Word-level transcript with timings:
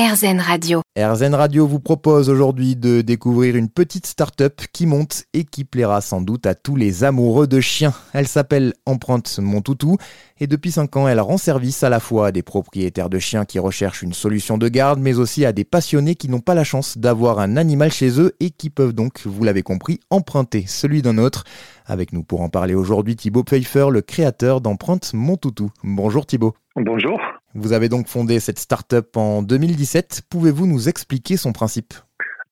RZN 0.00 0.40
Radio. 0.40 0.80
RZN 0.96 1.34
Radio 1.34 1.66
vous 1.66 1.78
propose 1.78 2.30
aujourd'hui 2.30 2.74
de 2.74 3.02
découvrir 3.02 3.54
une 3.54 3.68
petite 3.68 4.06
start-up 4.06 4.62
qui 4.72 4.86
monte 4.86 5.24
et 5.34 5.44
qui 5.44 5.64
plaira 5.64 6.00
sans 6.00 6.22
doute 6.22 6.46
à 6.46 6.54
tous 6.54 6.74
les 6.74 7.04
amoureux 7.04 7.46
de 7.46 7.60
chiens. 7.60 7.92
Elle 8.14 8.26
s'appelle 8.26 8.72
Empreinte 8.86 9.38
Mon 9.42 9.60
Toutou 9.60 9.98
et 10.38 10.46
depuis 10.46 10.70
5 10.70 10.96
ans, 10.96 11.06
elle 11.06 11.20
rend 11.20 11.36
service 11.36 11.82
à 11.82 11.90
la 11.90 12.00
fois 12.00 12.28
à 12.28 12.32
des 12.32 12.42
propriétaires 12.42 13.10
de 13.10 13.18
chiens 13.18 13.44
qui 13.44 13.58
recherchent 13.58 14.00
une 14.00 14.14
solution 14.14 14.56
de 14.56 14.68
garde, 14.68 15.00
mais 15.00 15.18
aussi 15.18 15.44
à 15.44 15.52
des 15.52 15.64
passionnés 15.64 16.14
qui 16.14 16.30
n'ont 16.30 16.40
pas 16.40 16.54
la 16.54 16.64
chance 16.64 16.96
d'avoir 16.96 17.38
un 17.38 17.58
animal 17.58 17.92
chez 17.92 18.18
eux 18.18 18.34
et 18.40 18.48
qui 18.48 18.70
peuvent 18.70 18.94
donc, 18.94 19.26
vous 19.26 19.44
l'avez 19.44 19.62
compris, 19.62 20.00
emprunter 20.08 20.64
celui 20.66 21.02
d'un 21.02 21.18
autre. 21.18 21.44
Avec 21.84 22.14
nous 22.14 22.22
pour 22.22 22.40
en 22.40 22.48
parler 22.48 22.72
aujourd'hui, 22.72 23.16
Thibaut 23.16 23.44
Pfeiffer, 23.44 23.88
le 23.90 24.00
créateur 24.00 24.62
d'Empreinte 24.62 25.10
Mon 25.12 25.36
Toutou. 25.36 25.70
Bonjour 25.84 26.24
Thibaut. 26.24 26.54
Bonjour. 26.74 27.20
Vous 27.54 27.72
avez 27.72 27.88
donc 27.88 28.06
fondé 28.06 28.38
cette 28.38 28.58
start-up 28.58 29.16
en 29.16 29.42
2017. 29.42 30.22
Pouvez-vous 30.30 30.66
nous 30.66 30.88
expliquer 30.88 31.36
son 31.36 31.52
principe? 31.52 31.94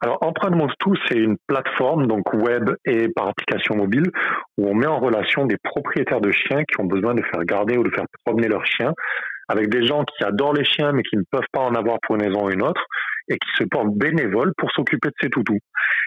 Alors, 0.00 0.18
Empreinte 0.22 0.54
Mon 0.54 0.66
Toutou, 0.66 0.96
c'est 1.08 1.16
une 1.16 1.36
plateforme, 1.46 2.06
donc 2.06 2.32
web 2.32 2.70
et 2.84 3.08
par 3.08 3.28
application 3.28 3.76
mobile, 3.76 4.10
où 4.56 4.68
on 4.68 4.74
met 4.74 4.86
en 4.86 4.98
relation 4.98 5.44
des 5.46 5.56
propriétaires 5.56 6.20
de 6.20 6.32
chiens 6.32 6.64
qui 6.64 6.80
ont 6.80 6.84
besoin 6.84 7.14
de 7.14 7.22
faire 7.22 7.44
garder 7.44 7.76
ou 7.76 7.84
de 7.84 7.90
faire 7.90 8.06
promener 8.24 8.48
leurs 8.48 8.66
chiens, 8.66 8.92
avec 9.48 9.68
des 9.70 9.86
gens 9.86 10.04
qui 10.04 10.24
adorent 10.24 10.54
les 10.54 10.64
chiens 10.64 10.92
mais 10.92 11.02
qui 11.02 11.16
ne 11.16 11.22
peuvent 11.30 11.48
pas 11.52 11.62
en 11.62 11.74
avoir 11.74 11.98
pour 12.02 12.16
une 12.16 12.22
raison 12.22 12.46
ou 12.46 12.50
une 12.50 12.62
autre, 12.62 12.84
et 13.28 13.34
qui 13.34 13.50
se 13.56 13.64
portent 13.64 13.94
bénévoles 13.94 14.52
pour 14.56 14.70
s'occuper 14.72 15.08
de 15.08 15.14
ces 15.20 15.30
toutous, 15.30 15.58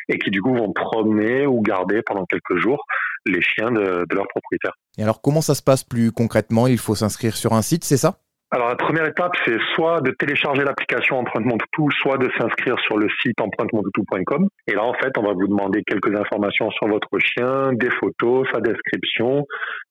et 0.10 0.20
qui 0.20 0.32
du 0.32 0.42
coup 0.42 0.54
vont 0.54 0.72
promener 0.74 1.46
ou 1.46 1.62
garder 1.62 2.02
pendant 2.06 2.26
quelques 2.26 2.58
jours 2.58 2.84
les 3.26 3.42
chiens 3.42 3.72
de, 3.72 4.06
de 4.10 4.16
leurs 4.16 4.28
propriétaires. 4.28 4.74
Et 4.98 5.04
alors, 5.04 5.22
comment 5.22 5.42
ça 5.42 5.56
se 5.56 5.62
passe 5.62 5.84
plus 5.84 6.12
concrètement? 6.12 6.68
Il 6.68 6.78
faut 6.78 6.96
s'inscrire 6.96 7.36
sur 7.36 7.54
un 7.54 7.62
site, 7.62 7.84
c'est 7.84 7.98
ça? 7.98 8.20
Alors 8.54 8.68
la 8.68 8.76
première 8.76 9.06
étape, 9.06 9.32
c'est 9.46 9.58
soit 9.76 10.02
de 10.02 10.12
télécharger 10.12 10.64
l'application 10.66 11.18
Empreinte 11.18 11.46
Mon 11.46 11.58
Toutou, 11.58 11.90
soit 12.02 12.18
de 12.18 12.30
s'inscrire 12.38 12.78
sur 12.80 12.98
le 12.98 13.08
site 13.22 13.40
empruntemontoutou.com. 13.40 14.50
Et 14.68 14.74
là, 14.74 14.84
en 14.84 14.94
fait, 14.94 15.18
on 15.18 15.22
va 15.22 15.32
vous 15.32 15.48
demander 15.48 15.84
quelques 15.88 16.14
informations 16.14 16.70
sur 16.72 16.90
votre 16.90 17.18
chien, 17.20 17.72
des 17.72 17.90
photos, 17.92 18.46
sa 18.54 18.60
description, 18.60 19.46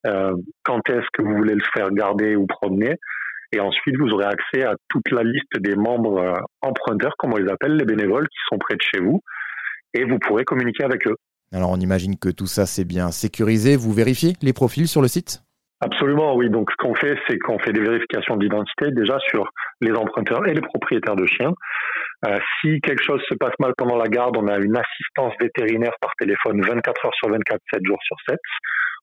euh, 0.07 0.35
quand 0.63 0.81
est-ce 0.91 1.07
que 1.15 1.23
vous 1.23 1.35
voulez 1.37 1.55
le 1.55 1.65
faire 1.73 1.91
garder 1.91 2.37
ou 2.37 2.47
promener. 2.47 2.97
Et 3.53 3.61
ensuite, 3.61 3.97
vous 3.99 4.11
aurez 4.11 4.27
accès 4.27 4.63
à 4.63 4.75
toute 4.89 5.11
la 5.11 5.23
liste 5.23 5.59
des 5.59 5.75
membres 5.75 6.19
euh, 6.19 6.35
emprunteurs, 6.61 7.15
comme 7.19 7.33
on 7.33 7.39
les 7.39 7.51
appelle, 7.51 7.77
les 7.77 7.87
bénévoles 7.87 8.29
qui 8.29 8.39
sont 8.51 8.59
près 8.59 8.75
de 8.75 8.83
chez 8.83 9.01
vous. 9.01 9.23
Et 9.95 10.05
vous 10.05 10.19
pourrez 10.19 10.45
communiquer 10.45 10.85
avec 10.85 11.07
eux. 11.07 11.17
Alors 11.53 11.71
on 11.71 11.81
imagine 11.81 12.17
que 12.17 12.29
tout 12.29 12.47
ça 12.47 12.65
c'est 12.65 12.85
bien 12.85 13.11
sécurisé. 13.11 13.75
Vous 13.75 13.93
vérifiez 13.93 14.35
les 14.41 14.53
profils 14.53 14.87
sur 14.87 15.03
le 15.03 15.09
site? 15.09 15.43
Absolument, 15.83 16.35
oui. 16.37 16.51
Donc, 16.51 16.71
ce 16.71 16.77
qu'on 16.77 16.95
fait, 16.95 17.19
c'est 17.27 17.39
qu'on 17.39 17.59
fait 17.59 17.73
des 17.73 17.81
vérifications 17.81 18.37
d'identité 18.37 18.91
déjà 18.91 19.19
sur 19.31 19.49
les 19.81 19.93
emprunteurs 19.93 20.47
et 20.47 20.53
les 20.53 20.61
propriétaires 20.61 21.17
de 21.17 21.27
chiens. 21.27 21.53
Euh, 22.27 22.39
si 22.61 22.81
quelque 22.83 23.03
chose 23.03 23.23
se 23.29 23.35
passe 23.35 23.55
mal 23.59 23.73
pendant 23.79 23.97
la 23.97 24.09
garde, 24.09 24.37
on 24.37 24.47
a 24.47 24.59
une 24.59 24.77
assistance 24.77 25.33
vétérinaire 25.41 25.95
par 26.03 26.13
téléphone 26.19 26.61
24 26.61 27.07
heures 27.07 27.15
sur 27.15 27.31
24, 27.31 27.61
7 27.73 27.81
jours 27.87 27.99
sur 28.03 28.17
7. 28.29 28.39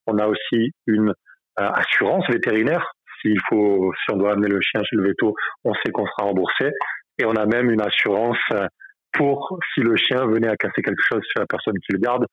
On 0.06 0.20
a 0.20 0.28
aussi 0.28 0.72
une 0.86 1.10
euh, 1.10 1.70
assurance 1.72 2.26
vétérinaire. 2.30 2.92
S'il 3.22 3.40
faut, 3.50 3.92
si 4.04 4.14
on 4.14 4.18
doit 4.18 4.34
amener 4.34 4.50
le 4.50 4.62
chien 4.62 4.82
chez 4.84 4.96
le 4.96 5.08
veto, 5.08 5.34
on 5.64 5.74
sait 5.74 5.92
qu'on 5.92 6.06
sera 6.06 6.28
remboursé. 6.28 6.70
Et 7.18 7.26
on 7.26 7.34
a 7.34 7.48
même 7.48 7.72
une 7.72 7.82
assurance 7.82 8.38
euh, 8.54 8.68
pour 9.14 9.58
si 9.74 9.82
le 9.82 9.96
chien 9.96 10.28
venait 10.28 10.50
à 10.50 10.56
casser 10.56 10.84
quelque 10.84 11.02
chose 11.02 11.22
chez 11.24 11.40
la 11.40 11.48
personne 11.48 11.74
qui 11.80 11.94
le 11.94 12.00
garde. 12.00 12.26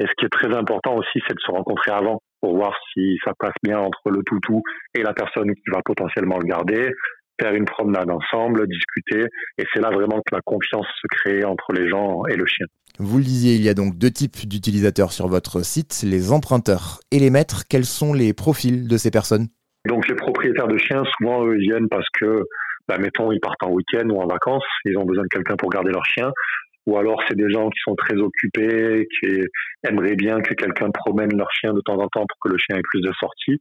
Et 0.00 0.06
ce 0.06 0.12
qui 0.16 0.24
est 0.24 0.30
très 0.30 0.54
important 0.56 0.96
aussi, 0.96 1.20
c'est 1.28 1.34
de 1.34 1.40
se 1.40 1.50
rencontrer 1.50 1.92
avant 1.92 2.20
pour 2.40 2.56
voir 2.56 2.74
si 2.92 3.18
ça 3.22 3.32
passe 3.38 3.54
bien 3.62 3.78
entre 3.78 4.10
le 4.10 4.22
toutou 4.24 4.62
et 4.94 5.02
la 5.02 5.12
personne 5.12 5.52
qui 5.52 5.70
va 5.70 5.82
potentiellement 5.84 6.38
le 6.38 6.46
garder, 6.46 6.90
faire 7.38 7.54
une 7.54 7.66
promenade 7.66 8.10
ensemble, 8.10 8.66
discuter. 8.66 9.26
Et 9.58 9.64
c'est 9.72 9.80
là 9.80 9.90
vraiment 9.90 10.16
que 10.26 10.34
la 10.34 10.40
confiance 10.40 10.86
se 11.02 11.06
crée 11.08 11.44
entre 11.44 11.72
les 11.74 11.86
gens 11.90 12.24
et 12.30 12.36
le 12.36 12.46
chien. 12.46 12.64
Vous 12.98 13.18
le 13.18 13.24
disiez, 13.24 13.56
il 13.56 13.62
y 13.62 13.68
a 13.68 13.74
donc 13.74 13.98
deux 13.98 14.10
types 14.10 14.48
d'utilisateurs 14.48 15.12
sur 15.12 15.28
votre 15.28 15.64
site, 15.64 16.02
les 16.02 16.32
emprunteurs 16.32 17.00
et 17.10 17.18
les 17.18 17.30
maîtres. 17.30 17.64
Quels 17.68 17.84
sont 17.84 18.14
les 18.14 18.32
profils 18.32 18.88
de 18.88 18.96
ces 18.96 19.10
personnes? 19.10 19.48
Donc 19.86 20.08
les 20.08 20.14
propriétaires 20.14 20.68
de 20.68 20.78
chiens, 20.78 21.02
souvent, 21.18 21.44
eux, 21.44 21.56
viennent 21.56 21.88
parce 21.90 22.08
que, 22.18 22.44
bah, 22.88 22.96
mettons, 22.98 23.32
ils 23.32 23.40
partent 23.40 23.62
en 23.62 23.70
week-end 23.70 24.08
ou 24.08 24.20
en 24.20 24.26
vacances, 24.26 24.64
ils 24.86 24.96
ont 24.96 25.04
besoin 25.04 25.24
de 25.24 25.28
quelqu'un 25.28 25.56
pour 25.56 25.68
garder 25.68 25.90
leur 25.90 26.04
chien 26.06 26.30
ou 26.86 26.96
alors 26.98 27.20
c'est 27.28 27.36
des 27.36 27.50
gens 27.50 27.68
qui 27.68 27.78
sont 27.84 27.94
très 27.94 28.16
occupés, 28.16 29.06
qui 29.18 29.40
aimeraient 29.86 30.16
bien 30.16 30.40
que 30.40 30.54
quelqu'un 30.54 30.90
promène 30.90 31.36
leur 31.36 31.50
chien 31.52 31.72
de 31.72 31.80
temps 31.80 31.98
en 31.98 32.08
temps 32.08 32.26
pour 32.26 32.38
que 32.42 32.48
le 32.48 32.58
chien 32.58 32.76
ait 32.76 32.88
plus 32.90 33.00
de 33.00 33.12
sorties. 33.18 33.58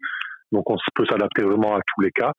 Donc 0.52 0.69
on 0.69 0.78
peut 0.96 1.06
s'adapter 1.06 1.44
vraiment 1.44 1.75
à 1.75 1.79
tous 1.79 2.02
les 2.02 2.12
cas. 2.12 2.31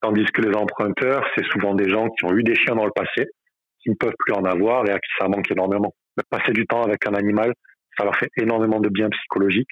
Tandis 0.00 0.26
que 0.26 0.42
les 0.42 0.54
emprunteurs, 0.54 1.24
c'est 1.34 1.44
souvent 1.46 1.74
des 1.74 1.88
gens 1.88 2.08
qui 2.10 2.24
ont 2.26 2.36
eu 2.36 2.42
des 2.42 2.54
chiens 2.54 2.74
dans 2.74 2.84
le 2.84 2.92
passé, 2.94 3.28
qui 3.82 3.90
ne 3.90 3.94
peuvent 3.94 4.14
plus 4.18 4.34
en 4.34 4.44
avoir 4.44 4.86
et 4.86 4.92
à 4.92 4.98
qui 4.98 5.10
ça 5.18 5.28
manque 5.28 5.50
énormément. 5.50 5.92
passer 6.30 6.52
du 6.52 6.66
temps 6.66 6.82
avec 6.82 7.06
un 7.08 7.14
animal, 7.14 7.52
ça 7.96 8.04
leur 8.04 8.16
fait 8.16 8.30
énormément 8.36 8.80
de 8.80 8.88
bien 8.88 9.08
psychologique, 9.08 9.68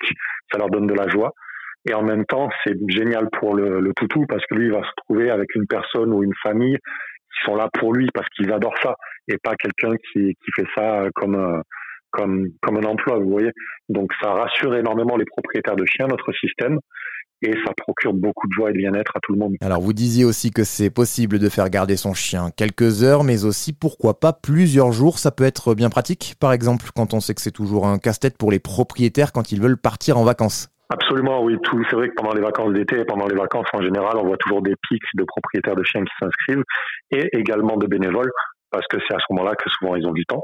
ça 0.50 0.58
leur 0.58 0.70
donne 0.70 0.86
de 0.86 0.94
la 0.94 1.08
joie. 1.08 1.32
Et 1.86 1.92
en 1.92 2.02
même 2.02 2.24
temps, 2.24 2.48
c'est 2.64 2.74
génial 2.88 3.28
pour 3.38 3.54
le, 3.54 3.80
le 3.80 3.92
toutou 3.92 4.24
parce 4.26 4.44
que 4.46 4.54
lui, 4.54 4.66
il 4.66 4.72
va 4.72 4.82
se 4.82 4.92
trouver 5.04 5.30
avec 5.30 5.54
une 5.54 5.66
personne 5.66 6.14
ou 6.14 6.22
une 6.22 6.32
famille 6.42 6.78
qui 7.34 7.44
sont 7.44 7.56
là 7.56 7.68
pour 7.78 7.92
lui 7.92 8.08
parce 8.14 8.28
qu'ils 8.30 8.52
adorent 8.52 8.78
ça 8.82 8.94
et 9.28 9.36
pas 9.42 9.54
quelqu'un 9.56 9.94
qui, 9.96 10.34
qui 10.34 10.50
fait 10.54 10.68
ça 10.74 11.06
comme 11.14 11.62
comme, 12.14 12.46
comme 12.62 12.76
un 12.76 12.88
emploi, 12.88 13.18
vous 13.18 13.28
voyez. 13.28 13.50
Donc 13.88 14.12
ça 14.22 14.32
rassure 14.32 14.74
énormément 14.76 15.16
les 15.16 15.24
propriétaires 15.24 15.76
de 15.76 15.84
chiens, 15.84 16.06
notre 16.06 16.32
système, 16.32 16.78
et 17.42 17.52
ça 17.66 17.72
procure 17.76 18.14
beaucoup 18.14 18.46
de 18.46 18.52
joie 18.52 18.70
et 18.70 18.72
de 18.72 18.78
bien-être 18.78 19.16
à 19.16 19.20
tout 19.20 19.32
le 19.32 19.38
monde. 19.38 19.54
Alors 19.60 19.80
vous 19.80 19.92
disiez 19.92 20.24
aussi 20.24 20.50
que 20.50 20.64
c'est 20.64 20.90
possible 20.90 21.38
de 21.38 21.48
faire 21.48 21.68
garder 21.68 21.96
son 21.96 22.14
chien 22.14 22.50
quelques 22.56 23.02
heures, 23.02 23.24
mais 23.24 23.44
aussi 23.44 23.72
pourquoi 23.72 24.20
pas 24.20 24.32
plusieurs 24.32 24.92
jours, 24.92 25.18
ça 25.18 25.30
peut 25.30 25.44
être 25.44 25.74
bien 25.74 25.90
pratique, 25.90 26.34
par 26.40 26.52
exemple 26.52 26.86
quand 26.94 27.14
on 27.14 27.20
sait 27.20 27.34
que 27.34 27.40
c'est 27.40 27.50
toujours 27.50 27.86
un 27.86 27.98
casse-tête 27.98 28.38
pour 28.38 28.50
les 28.50 28.60
propriétaires 28.60 29.32
quand 29.32 29.52
ils 29.52 29.60
veulent 29.60 29.80
partir 29.80 30.16
en 30.16 30.24
vacances. 30.24 30.68
Absolument, 30.90 31.42
oui. 31.42 31.56
Tout, 31.62 31.82
c'est 31.88 31.96
vrai 31.96 32.08
que 32.08 32.14
pendant 32.14 32.34
les 32.34 32.42
vacances 32.42 32.72
d'été 32.72 33.00
et 33.00 33.04
pendant 33.04 33.26
les 33.26 33.36
vacances 33.36 33.66
en 33.72 33.82
général, 33.82 34.16
on 34.16 34.26
voit 34.26 34.36
toujours 34.36 34.62
des 34.62 34.74
pics 34.88 35.02
de 35.14 35.24
propriétaires 35.24 35.76
de 35.76 35.84
chiens 35.84 36.04
qui 36.04 36.12
s'inscrivent 36.20 36.64
et 37.10 37.28
également 37.36 37.76
de 37.76 37.86
bénévoles 37.86 38.30
parce 38.70 38.86
que 38.88 38.98
c'est 39.06 39.14
à 39.14 39.18
ce 39.18 39.26
moment-là 39.30 39.54
que 39.54 39.70
souvent 39.70 39.96
ils 39.96 40.06
ont 40.06 40.12
du 40.12 40.26
temps. 40.26 40.42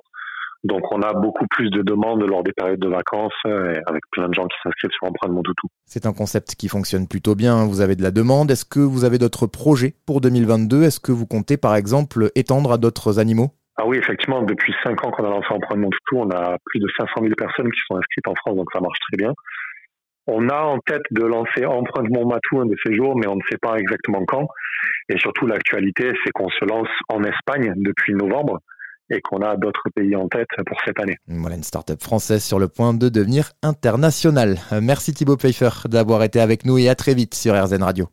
Donc 0.63 0.93
on 0.93 1.01
a 1.01 1.15
beaucoup 1.15 1.47
plus 1.51 1.71
de 1.71 1.83
demandes 1.83 2.23
lors 2.23 2.43
des 2.43 2.53
périodes 2.53 2.81
de 2.81 2.89
vacances 2.89 3.33
euh, 3.47 3.81
avec 3.87 4.03
plein 4.13 4.29
de 4.29 4.35
gens 4.35 4.47
qui 4.47 4.57
s'inscrivent 4.63 4.91
sur 4.91 5.09
Empreinte 5.09 5.33
Mon 5.33 5.43
Toutou. 5.43 5.69
C'est 5.87 6.05
un 6.05 6.13
concept 6.13 6.55
qui 6.55 6.69
fonctionne 6.69 7.09
plutôt 7.09 7.35
bien. 7.35 7.65
Vous 7.67 7.81
avez 7.81 7.97
de 7.97 8.03
la 8.03 8.11
demande. 8.11 8.51
Est-ce 8.51 8.67
que 8.67 8.81
vous 8.81 9.05
avez 9.05 9.19
d'autres 9.19 9.47
projets 9.47 9.95
pour 10.07 10.21
2022 10.21 10.83
Est-ce 10.83 11.01
que 11.01 11.13
vous 11.13 11.27
comptez 11.27 11.57
par 11.57 11.77
exemple 11.77 12.31
étendre 12.35 12.73
à 12.73 12.79
d'autres 12.79 13.19
animaux? 13.19 13.51
Ah 13.77 13.87
oui, 13.87 13.97
effectivement, 13.97 14.43
depuis 14.43 14.75
5 14.85 15.03
ans 15.07 15.11
qu'on 15.11 15.25
a 15.25 15.31
lancé 15.31 15.47
Empreinte 15.49 15.79
Mon 15.79 15.89
Toutou, 15.89 16.19
on 16.19 16.31
a 16.31 16.59
plus 16.67 16.81
de 16.81 16.87
500 16.99 17.13
000 17.23 17.33
personnes 17.39 17.71
qui 17.71 17.81
sont 17.89 17.97
inscrites 17.97 18.29
en 18.29 18.35
France, 18.35 18.57
donc 18.57 18.69
ça 18.75 18.81
marche 18.81 18.99
très 19.09 19.17
bien. 19.17 19.33
On 20.27 20.49
a 20.49 20.63
en 20.63 20.79
tête 20.79 21.03
de 21.11 21.25
lancer 21.25 21.65
Empreinte 21.65 22.11
Matou 22.11 22.61
un 22.61 22.67
de 22.67 22.77
ces 22.85 22.95
jours, 22.95 23.17
mais 23.17 23.27
on 23.27 23.37
ne 23.37 23.43
sait 23.51 23.59
pas 23.61 23.77
exactement 23.79 24.25
quand. 24.27 24.47
Et 25.09 25.19
surtout, 25.19 25.47
l'actualité, 25.47 26.13
c'est 26.25 26.31
qu'on 26.33 26.49
se 26.49 26.65
lance 26.65 26.89
en 27.09 27.23
Espagne 27.25 27.73
depuis 27.77 28.15
novembre 28.15 28.59
et 29.11 29.21
qu'on 29.21 29.39
a 29.39 29.57
d'autres 29.57 29.89
pays 29.95 30.15
en 30.15 30.29
tête 30.29 30.49
pour 30.67 30.79
cette 30.87 31.01
année. 31.01 31.17
Voilà 31.27 31.57
une 31.57 31.65
start-up 31.65 32.01
française 32.01 32.45
sur 32.45 32.59
le 32.59 32.69
point 32.69 32.95
de 32.95 33.09
devenir 33.09 33.51
internationale. 33.63 34.59
Merci 34.81 35.13
Thibaut 35.13 35.37
Pfeiffer 35.37 35.89
d'avoir 35.89 36.23
été 36.23 36.41
avec 36.41 36.65
nous 36.65 36.79
et 36.79 36.89
à 36.89 36.95
très 36.95 37.15
vite 37.15 37.35
sur 37.35 37.55
RZN 37.55 37.83
Radio. 37.83 38.07